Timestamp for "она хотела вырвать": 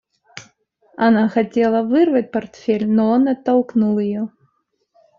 0.97-2.31